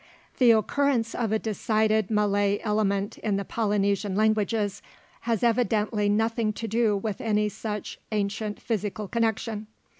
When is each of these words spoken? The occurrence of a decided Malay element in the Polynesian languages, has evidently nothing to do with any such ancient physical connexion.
The 0.39 0.49
occurrence 0.49 1.13
of 1.13 1.31
a 1.31 1.37
decided 1.37 2.09
Malay 2.09 2.57
element 2.63 3.19
in 3.19 3.37
the 3.37 3.45
Polynesian 3.45 4.15
languages, 4.15 4.81
has 5.29 5.43
evidently 5.43 6.09
nothing 6.09 6.53
to 6.53 6.67
do 6.67 6.97
with 6.97 7.21
any 7.21 7.49
such 7.49 7.99
ancient 8.11 8.59
physical 8.59 9.07
connexion. 9.07 9.67